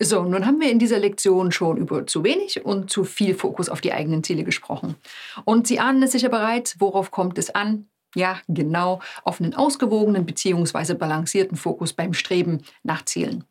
So, 0.00 0.24
nun 0.24 0.44
haben 0.44 0.60
wir 0.60 0.70
in 0.70 0.80
dieser 0.80 0.98
Lektion 0.98 1.52
schon 1.52 1.76
über 1.76 2.06
zu 2.06 2.24
wenig 2.24 2.64
und 2.64 2.90
zu 2.90 3.04
viel 3.04 3.34
Fokus 3.34 3.68
auf 3.68 3.80
die 3.80 3.92
eigenen 3.92 4.24
Ziele 4.24 4.42
gesprochen. 4.42 4.96
Und 5.44 5.68
Sie 5.68 5.78
ahnen 5.78 6.02
es 6.02 6.12
sicher 6.12 6.28
bereits, 6.28 6.80
worauf 6.80 7.12
kommt 7.12 7.38
es 7.38 7.54
an? 7.54 7.88
Ja, 8.16 8.40
genau, 8.48 9.00
auf 9.22 9.40
einen 9.40 9.54
ausgewogenen 9.54 10.26
bzw. 10.26 10.94
balancierten 10.94 11.56
Fokus 11.56 11.92
beim 11.92 12.12
Streben 12.12 12.62
nach 12.82 13.04
Zielen. 13.04 13.44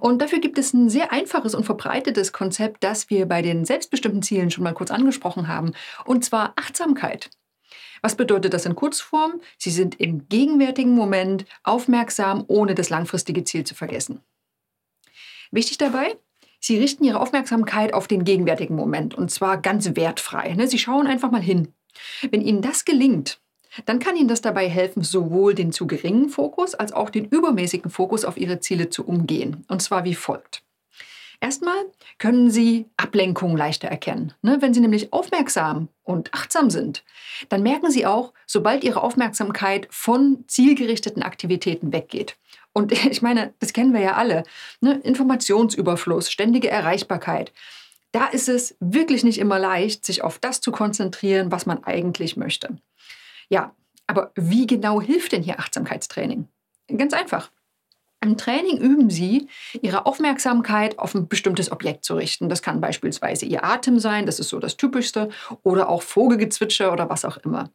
Und 0.00 0.22
dafür 0.22 0.40
gibt 0.40 0.58
es 0.58 0.72
ein 0.72 0.88
sehr 0.88 1.12
einfaches 1.12 1.54
und 1.54 1.64
verbreitetes 1.64 2.32
Konzept, 2.32 2.84
das 2.84 3.10
wir 3.10 3.26
bei 3.26 3.42
den 3.42 3.64
selbstbestimmten 3.64 4.22
Zielen 4.22 4.50
schon 4.50 4.64
mal 4.64 4.74
kurz 4.74 4.90
angesprochen 4.90 5.48
haben, 5.48 5.72
und 6.04 6.24
zwar 6.24 6.52
Achtsamkeit. 6.56 7.30
Was 8.02 8.16
bedeutet 8.16 8.54
das 8.54 8.66
in 8.66 8.76
Kurzform? 8.76 9.40
Sie 9.58 9.70
sind 9.70 9.98
im 10.00 10.28
gegenwärtigen 10.28 10.94
Moment 10.94 11.44
aufmerksam, 11.64 12.44
ohne 12.46 12.74
das 12.74 12.90
langfristige 12.90 13.44
Ziel 13.44 13.64
zu 13.64 13.74
vergessen. 13.74 14.20
Wichtig 15.50 15.78
dabei, 15.78 16.16
Sie 16.60 16.78
richten 16.78 17.04
Ihre 17.04 17.20
Aufmerksamkeit 17.20 17.94
auf 17.94 18.08
den 18.08 18.24
gegenwärtigen 18.24 18.74
Moment 18.74 19.14
und 19.14 19.30
zwar 19.30 19.58
ganz 19.58 19.94
wertfrei. 19.94 20.54
Ne? 20.54 20.66
Sie 20.66 20.78
schauen 20.78 21.06
einfach 21.06 21.30
mal 21.30 21.42
hin. 21.42 21.72
Wenn 22.30 22.42
Ihnen 22.42 22.62
das 22.62 22.84
gelingt, 22.84 23.40
dann 23.84 23.98
kann 23.98 24.16
Ihnen 24.16 24.28
das 24.28 24.40
dabei 24.40 24.68
helfen, 24.68 25.02
sowohl 25.02 25.54
den 25.54 25.70
zu 25.70 25.86
geringen 25.86 26.28
Fokus 26.28 26.74
als 26.74 26.92
auch 26.92 27.10
den 27.10 27.26
übermäßigen 27.26 27.90
Fokus 27.90 28.24
auf 28.24 28.36
Ihre 28.36 28.60
Ziele 28.60 28.88
zu 28.88 29.06
umgehen. 29.06 29.64
Und 29.68 29.82
zwar 29.82 30.04
wie 30.04 30.14
folgt. 30.14 30.62
Erstmal 31.40 31.76
können 32.18 32.50
Sie 32.50 32.86
Ablenkungen 32.96 33.58
leichter 33.58 33.88
erkennen. 33.88 34.32
Ne? 34.40 34.58
Wenn 34.60 34.72
Sie 34.72 34.80
nämlich 34.80 35.12
aufmerksam 35.12 35.88
und 36.02 36.32
achtsam 36.32 36.70
sind, 36.70 37.04
dann 37.50 37.62
merken 37.62 37.90
Sie 37.90 38.06
auch, 38.06 38.32
sobald 38.46 38.84
Ihre 38.84 39.02
Aufmerksamkeit 39.02 39.86
von 39.90 40.44
zielgerichteten 40.48 41.22
Aktivitäten 41.22 41.92
weggeht. 41.92 42.38
Und 42.76 42.92
ich 43.06 43.22
meine, 43.22 43.54
das 43.58 43.72
kennen 43.72 43.94
wir 43.94 44.02
ja 44.02 44.14
alle. 44.14 44.42
Ne? 44.82 45.00
Informationsüberfluss, 45.02 46.30
ständige 46.30 46.68
Erreichbarkeit. 46.68 47.52
Da 48.12 48.26
ist 48.26 48.50
es 48.50 48.76
wirklich 48.80 49.24
nicht 49.24 49.38
immer 49.38 49.58
leicht, 49.58 50.04
sich 50.04 50.22
auf 50.22 50.38
das 50.38 50.60
zu 50.60 50.72
konzentrieren, 50.72 51.50
was 51.50 51.64
man 51.64 51.84
eigentlich 51.84 52.36
möchte. 52.36 52.76
Ja, 53.48 53.74
aber 54.06 54.30
wie 54.34 54.66
genau 54.66 55.00
hilft 55.00 55.32
denn 55.32 55.42
hier 55.42 55.58
Achtsamkeitstraining? 55.58 56.48
Ganz 56.96 57.14
einfach. 57.14 57.50
Im 58.22 58.36
Training 58.36 58.76
üben 58.78 59.08
Sie, 59.08 59.48
Ihre 59.80 60.04
Aufmerksamkeit 60.04 60.98
auf 60.98 61.14
ein 61.14 61.28
bestimmtes 61.28 61.72
Objekt 61.72 62.04
zu 62.04 62.14
richten. 62.14 62.48
Das 62.48 62.60
kann 62.62 62.80
beispielsweise 62.80 63.46
Ihr 63.46 63.64
Atem 63.64 63.98
sein, 63.98 64.26
das 64.26 64.38
ist 64.38 64.50
so 64.50 64.58
das 64.58 64.76
Typischste, 64.76 65.30
oder 65.62 65.88
auch 65.88 66.02
Vogelgezwitscher 66.02 66.92
oder 66.92 67.08
was 67.08 67.24
auch 67.24 67.38
immer. 67.38 67.70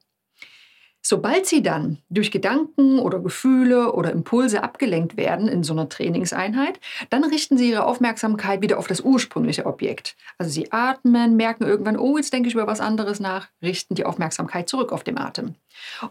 Sobald 1.02 1.48
sie 1.48 1.64
dann 1.64 1.98
durch 2.10 2.32
Gedanken 2.32 3.00
oder 3.00 3.20
Gefühle 3.20 3.94
oder 3.94 4.12
Impulse 4.12 4.64
abgelenkt 4.64 5.18
werden 5.18 5.48
in 5.48 5.64
so 5.64 5.74
einer 5.74 5.90
Trainingseinheit, 5.90 6.80
dann 7.10 7.24
richten 7.24 7.58
sie 7.58 7.72
ihre 7.72 7.86
Aufmerksamkeit 7.86 8.62
wieder 8.62 8.78
auf 8.78 8.88
das 8.88 9.02
ursprüngliche 9.02 9.66
Objekt. 9.66 10.16
Also 10.38 10.52
sie 10.52 10.72
atmen, 10.72 11.36
merken 11.36 11.64
irgendwann, 11.64 11.98
oh, 11.98 12.18
jetzt 12.18 12.34
denke 12.34 12.50
ich 12.50 12.54
über 12.54 12.68
was 12.68 12.82
anderes 12.82 13.20
nach, 13.20 13.48
richten 13.64 13.96
die 13.96 14.06
Aufmerksamkeit 14.06 14.70
zurück 14.70 14.92
auf 14.92 15.04
den 15.04 15.18
Atem. 15.18 15.56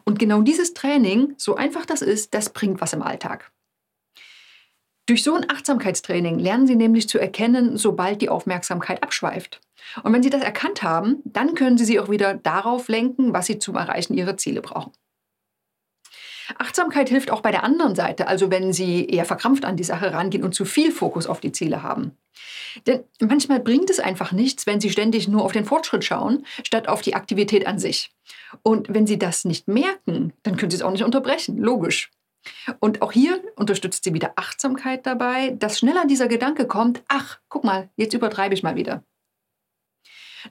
Und 0.05 0.19
genau 0.19 0.43
dieses 0.43 0.75
Training, 0.75 1.35
so 1.37 1.55
einfach 1.55 1.87
das 1.87 2.03
ist, 2.03 2.35
das 2.35 2.51
bringt 2.51 2.81
was 2.81 2.93
im 2.93 3.03
Alltag. 3.03 3.53
Durch 5.11 5.25
so 5.25 5.35
ein 5.35 5.51
Achtsamkeitstraining 5.51 6.39
lernen 6.39 6.69
Sie 6.69 6.77
nämlich 6.77 7.09
zu 7.09 7.19
erkennen, 7.19 7.77
sobald 7.77 8.23
die 8.23 8.29
Aufmerksamkeit 8.29 9.03
abschweift. 9.03 9.61
Und 10.05 10.13
wenn 10.13 10.23
Sie 10.23 10.31
das 10.31 10.45
erkannt 10.45 10.85
haben, 10.85 11.17
dann 11.25 11.57
können 11.57 11.77
Sie 11.77 11.85
sie 11.85 11.99
auch 11.99 12.09
wieder 12.09 12.35
darauf 12.35 12.87
lenken, 12.87 13.33
was 13.33 13.47
Sie 13.47 13.59
zum 13.59 13.75
Erreichen 13.75 14.15
Ihrer 14.15 14.37
Ziele 14.37 14.63
brauchen. 14.63 14.93
Achtsamkeit 16.59 17.09
hilft 17.09 17.33
auch 17.33 17.41
bei 17.41 17.51
der 17.51 17.65
anderen 17.65 17.97
Seite, 17.97 18.29
also 18.29 18.53
wenn 18.53 18.73
Sie 18.73 19.05
eher 19.05 19.25
verkrampft 19.25 19.65
an 19.65 19.77
die 19.77 19.83
Sache 19.83 20.13
rangehen 20.13 20.45
und 20.45 20.55
zu 20.55 20.65
viel 20.65 20.93
Fokus 20.93 21.27
auf 21.27 21.41
die 21.41 21.51
Ziele 21.51 21.83
haben. 21.83 22.17
Denn 22.87 23.03
manchmal 23.19 23.59
bringt 23.59 23.91
es 23.91 23.99
einfach 23.99 24.31
nichts, 24.31 24.69
wenn 24.69 24.81
Sie 24.81 24.91
ständig 24.91 25.27
nur 25.27 25.45
auf 25.45 25.51
den 25.51 25.65
Fortschritt 25.65 26.05
schauen, 26.05 26.47
statt 26.65 26.87
auf 26.87 27.03
die 27.03 27.17
Aktivität 27.17 27.67
an 27.67 27.81
sich. 27.81 28.13
Und 28.63 28.95
wenn 28.95 29.09
Sie 29.09 29.19
das 29.19 29.45
nicht 29.45 29.67
merken, 29.67 30.35
dann 30.45 30.57
können 30.57 30.71
Sie 30.71 30.77
es 30.77 30.83
auch 30.83 30.93
nicht 30.93 31.03
unterbrechen, 31.03 31.59
logisch. 31.59 32.13
Und 32.79 33.03
auch 33.03 33.13
hier 33.13 33.43
unterstützt 33.57 34.05
sie 34.05 34.15
wieder 34.15 34.33
Achtsamkeit 34.37 35.07
dabei, 35.07 35.51
dass 35.51 35.79
schneller 35.79 36.07
dieser 36.07 36.29
Gedanke 36.29 36.67
kommt, 36.67 37.03
ach, 37.09 37.39
guck 37.49 37.65
mal, 37.65 37.91
jetzt 37.97 38.15
übertreibe 38.15 38.55
ich 38.55 38.63
mal 38.63 38.77
wieder. 38.77 39.05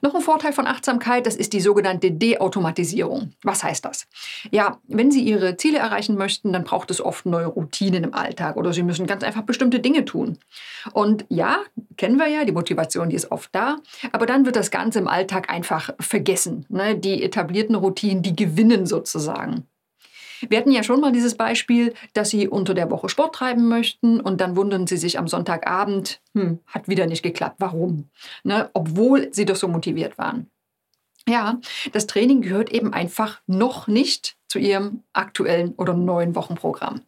Noch 0.02 0.14
ein 0.14 0.20
Vorteil 0.20 0.52
von 0.52 0.66
Achtsamkeit, 0.66 1.26
das 1.26 1.36
ist 1.36 1.52
die 1.52 1.60
sogenannte 1.60 2.12
Deautomatisierung. 2.12 3.32
Was 3.42 3.64
heißt 3.64 3.84
das? 3.84 4.06
Ja, 4.50 4.78
wenn 4.86 5.10
Sie 5.10 5.22
Ihre 5.22 5.56
Ziele 5.56 5.78
erreichen 5.78 6.16
möchten, 6.16 6.52
dann 6.52 6.64
braucht 6.64 6.90
es 6.90 7.00
oft 7.00 7.26
neue 7.26 7.46
Routinen 7.46 8.04
im 8.04 8.14
Alltag 8.14 8.56
oder 8.56 8.72
Sie 8.72 8.82
müssen 8.82 9.06
ganz 9.06 9.24
einfach 9.24 9.42
bestimmte 9.42 9.80
Dinge 9.80 10.04
tun. 10.04 10.38
Und 10.92 11.24
ja, 11.28 11.58
kennen 11.96 12.18
wir 12.18 12.28
ja, 12.28 12.44
die 12.44 12.52
Motivation, 12.52 13.10
die 13.10 13.16
ist 13.16 13.32
oft 13.32 13.52
da, 13.52 13.78
aber 14.12 14.26
dann 14.26 14.46
wird 14.46 14.56
das 14.56 14.70
Ganze 14.70 15.00
im 15.00 15.08
Alltag 15.08 15.50
einfach 15.50 15.90
vergessen. 15.98 16.66
Ne? 16.68 16.96
Die 16.96 17.22
etablierten 17.22 17.74
Routinen, 17.74 18.22
die 18.22 18.36
gewinnen 18.36 18.86
sozusagen. 18.86 19.66
Wir 20.48 20.58
hatten 20.58 20.72
ja 20.72 20.82
schon 20.82 21.00
mal 21.00 21.12
dieses 21.12 21.36
Beispiel, 21.36 21.94
dass 22.14 22.30
Sie 22.30 22.48
unter 22.48 22.74
der 22.74 22.90
Woche 22.90 23.08
Sport 23.08 23.34
treiben 23.34 23.68
möchten 23.68 24.20
und 24.20 24.40
dann 24.40 24.56
wundern 24.56 24.86
Sie 24.86 24.96
sich 24.96 25.18
am 25.18 25.28
Sonntagabend, 25.28 26.20
hm, 26.34 26.60
hat 26.66 26.88
wieder 26.88 27.06
nicht 27.06 27.22
geklappt. 27.22 27.56
Warum? 27.58 28.08
Ne? 28.44 28.70
Obwohl 28.72 29.28
Sie 29.32 29.44
doch 29.44 29.56
so 29.56 29.68
motiviert 29.68 30.18
waren. 30.18 30.50
Ja, 31.28 31.60
das 31.92 32.06
Training 32.06 32.40
gehört 32.40 32.70
eben 32.70 32.92
einfach 32.92 33.40
noch 33.46 33.86
nicht 33.86 34.36
zu 34.48 34.58
Ihrem 34.58 35.02
aktuellen 35.12 35.74
oder 35.76 35.94
neuen 35.94 36.34
Wochenprogramm. 36.34 37.02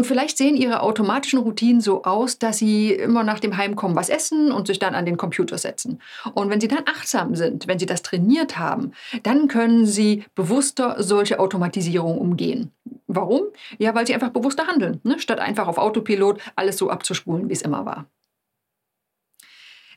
Und 0.00 0.06
vielleicht 0.06 0.38
sehen 0.38 0.56
ihre 0.56 0.80
automatischen 0.80 1.40
Routinen 1.40 1.82
so 1.82 2.04
aus, 2.04 2.38
dass 2.38 2.56
sie 2.56 2.90
immer 2.90 3.22
nach 3.22 3.38
dem 3.38 3.58
Heimkommen 3.58 3.94
was 3.94 4.08
essen 4.08 4.50
und 4.50 4.66
sich 4.66 4.78
dann 4.78 4.94
an 4.94 5.04
den 5.04 5.18
Computer 5.18 5.58
setzen. 5.58 6.00
Und 6.32 6.48
wenn 6.48 6.58
sie 6.58 6.68
dann 6.68 6.84
achtsam 6.86 7.34
sind, 7.34 7.68
wenn 7.68 7.78
sie 7.78 7.84
das 7.84 8.00
trainiert 8.00 8.58
haben, 8.58 8.92
dann 9.24 9.46
können 9.46 9.84
sie 9.84 10.24
bewusster 10.34 11.02
solche 11.02 11.38
Automatisierung 11.38 12.16
umgehen. 12.16 12.70
Warum? 13.08 13.42
Ja, 13.76 13.94
weil 13.94 14.06
sie 14.06 14.14
einfach 14.14 14.30
bewusster 14.30 14.66
handeln, 14.66 15.02
ne? 15.02 15.18
statt 15.18 15.38
einfach 15.38 15.68
auf 15.68 15.76
Autopilot 15.76 16.40
alles 16.56 16.78
so 16.78 16.88
abzuspulen, 16.88 17.50
wie 17.50 17.52
es 17.52 17.60
immer 17.60 17.84
war. 17.84 18.06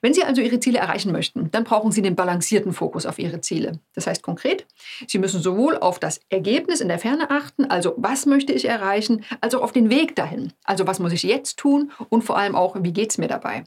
Wenn 0.03 0.13
Sie 0.13 0.25
also 0.25 0.41
Ihre 0.41 0.59
Ziele 0.59 0.79
erreichen 0.79 1.13
möchten, 1.13 1.49
dann 1.51 1.63
brauchen 1.63 1.93
Sie 1.93 2.01
den 2.01 2.17
balancierten 2.17 2.73
Fokus 2.73 3.05
auf 3.05 3.19
Ihre 3.19 3.39
Ziele. 3.39 3.79
Das 3.95 4.05
heißt 4.05 4.21
konkret, 4.21 4.67
Sie 5.07 5.17
müssen 5.17 5.41
sowohl 5.41 5.77
auf 5.77 5.97
das 5.97 6.19
Ergebnis 6.27 6.81
in 6.81 6.89
der 6.89 6.99
Ferne 6.99 7.29
achten, 7.31 7.63
also 7.71 7.93
was 7.95 8.25
möchte 8.25 8.51
ich 8.51 8.65
erreichen, 8.65 9.23
als 9.39 9.55
auch 9.55 9.61
auf 9.61 9.71
den 9.71 9.89
Weg 9.89 10.13
dahin. 10.17 10.51
Also 10.65 10.85
was 10.87 10.99
muss 10.99 11.13
ich 11.13 11.23
jetzt 11.23 11.57
tun 11.57 11.93
und 12.09 12.25
vor 12.25 12.37
allem 12.37 12.53
auch, 12.53 12.75
wie 12.81 12.91
geht 12.91 13.11
es 13.11 13.17
mir 13.17 13.29
dabei. 13.29 13.63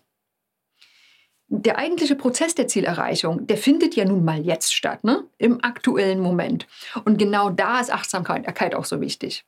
Der 1.49 1.79
eigentliche 1.79 2.17
Prozess 2.17 2.55
der 2.55 2.69
Zielerreichung, 2.69 3.47
der 3.47 3.57
findet 3.57 3.97
ja 3.97 4.05
nun 4.05 4.23
mal 4.23 4.45
jetzt 4.45 4.75
statt, 4.75 5.05
ne? 5.05 5.25
im 5.39 5.65
aktuellen 5.65 6.21
Moment. 6.21 6.67
Und 7.07 7.17
genau 7.17 7.49
da 7.49 7.81
ist 7.81 7.91
Achtsamkeit 7.91 8.75
auch 8.75 8.85
so 8.85 9.01
wichtig. 9.01 9.47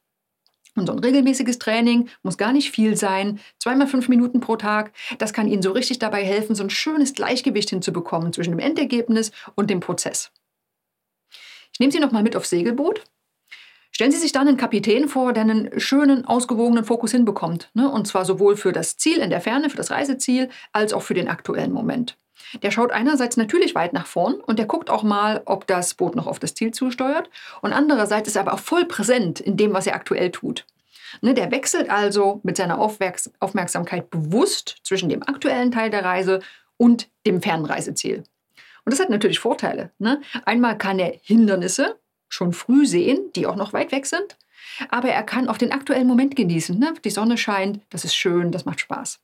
Und 0.79 0.87
so 0.87 0.93
ein 0.93 0.99
regelmäßiges 0.99 1.59
Training 1.59 2.09
muss 2.23 2.39
gar 2.39 2.53
nicht 2.53 2.71
viel 2.71 2.97
sein, 2.97 3.41
zweimal 3.59 3.87
fünf 3.87 4.09
Minuten 4.09 4.41
pro 4.41 4.57
Tag. 4.57 4.93
Das 5.19 5.33
kann 5.33 5.49
Ihnen 5.49 5.63
so 5.63 5.73
richtig 5.73 5.99
dabei 5.99 6.25
helfen, 6.25 6.55
so 6.55 6.63
ein 6.63 6.71
schönes 6.71 7.15
Gleichgewicht 7.15 7.71
hinzubekommen 7.71 8.33
zwischen 8.33 8.51
dem 8.51 8.61
Endergebnis 8.61 9.33
und 9.55 9.71
dem 9.71 9.81
Prozess. 9.81 10.31
Ich 11.73 11.81
nehme 11.81 11.93
Sie 11.93 12.01
nochmal 12.01 12.23
mit 12.23 12.37
aufs 12.37 12.51
Segelboot. 12.51 13.05
Stellen 13.91 14.13
Sie 14.13 14.19
sich 14.19 14.33
dann 14.33 14.47
einen 14.47 14.57
Kapitän 14.57 15.09
vor, 15.09 15.33
der 15.33 15.43
einen 15.43 15.81
schönen, 15.81 16.25
ausgewogenen 16.25 16.85
Fokus 16.85 17.11
hinbekommt. 17.11 17.71
Ne? 17.75 17.91
Und 17.91 18.07
zwar 18.07 18.25
sowohl 18.25 18.57
für 18.57 18.73
das 18.73 18.97
Ziel 18.97 19.19
in 19.19 19.31
der 19.31 19.41
Ferne, 19.41 19.71
für 19.71 19.77
das 19.77 19.91
Reiseziel, 19.91 20.51
als 20.73 20.93
auch 20.93 21.03
für 21.03 21.15
den 21.15 21.29
aktuellen 21.29 21.73
Moment. 21.73 22.17
Der 22.63 22.71
schaut 22.71 22.93
einerseits 22.93 23.37
natürlich 23.37 23.75
weit 23.75 23.93
nach 23.93 24.07
vorn 24.07 24.35
und 24.35 24.59
der 24.59 24.67
guckt 24.67 24.91
auch 24.91 25.03
mal, 25.03 25.43
ob 25.45 25.67
das 25.67 25.95
Boot 25.95 26.17
noch 26.17 26.27
auf 26.27 26.39
das 26.39 26.55
Ziel 26.55 26.73
zusteuert. 26.73 27.31
Und 27.61 27.73
andererseits 27.73 28.29
ist 28.29 28.37
er 28.37 28.43
aber 28.43 28.55
auch 28.55 28.59
voll 28.59 28.87
präsent 28.87 29.41
in 29.41 29.57
dem, 29.57 29.73
was 29.73 29.87
er 29.87 29.95
aktuell 29.95 30.31
tut. 30.31 30.65
Ne, 31.23 31.35
der 31.35 31.51
wechselt 31.51 31.91
also 31.91 32.41
mit 32.43 32.57
seiner 32.57 32.79
Aufmerksamkeit 32.79 34.11
bewusst 34.11 34.77
zwischen 34.83 35.09
dem 35.09 35.23
aktuellen 35.23 35.71
Teil 35.71 35.91
der 35.91 36.05
Reise 36.05 36.41
und 36.77 37.09
dem 37.27 37.43
Fernreiseziel. 37.43 38.25
Und 38.85 38.93
das 38.93 39.01
hat 39.01 39.11
natürlich 39.11 39.39
Vorteile. 39.39 39.91
Ne? 39.99 40.21
Einmal 40.45 40.79
kann 40.79 40.99
er 40.99 41.15
Hindernisse 41.23 41.99
schon 42.29 42.53
früh 42.53 42.87
sehen, 42.87 43.31
die 43.35 43.47
auch 43.47 43.57
noch 43.57 43.73
weit 43.73 43.91
weg 43.93 44.07
sind, 44.07 44.37
aber 44.91 45.09
er 45.09 45.23
kann 45.23 45.49
auch 45.49 45.57
den 45.57 45.73
aktuellen 45.73 46.07
Moment 46.07 46.37
genießen. 46.37 46.79
Ne? 46.79 46.95
Die 47.05 47.11
Sonne 47.11 47.39
scheint, 47.39 47.81
das 47.91 48.05
ist 48.05 48.15
schön, 48.15 48.53
das 48.53 48.65
macht 48.65 48.81
Spaß. 48.81 49.21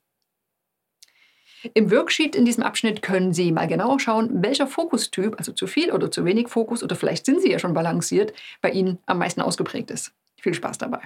Im 1.73 1.91
Worksheet 1.91 2.35
in 2.35 2.45
diesem 2.45 2.63
Abschnitt 2.63 3.01
können 3.01 3.33
Sie 3.33 3.51
mal 3.51 3.67
genauer 3.67 3.99
schauen, 3.99 4.43
welcher 4.43 4.67
Fokustyp, 4.67 5.35
also 5.37 5.51
zu 5.51 5.67
viel 5.67 5.91
oder 5.91 6.11
zu 6.11 6.25
wenig 6.25 6.49
Fokus 6.49 6.83
oder 6.83 6.95
vielleicht 6.95 7.25
sind 7.25 7.41
Sie 7.41 7.51
ja 7.51 7.59
schon 7.59 7.73
balanciert, 7.73 8.33
bei 8.61 8.69
Ihnen 8.69 8.99
am 9.05 9.17
meisten 9.17 9.41
ausgeprägt 9.41 9.91
ist. 9.91 10.13
Viel 10.39 10.53
Spaß 10.53 10.77
dabei. 10.77 10.99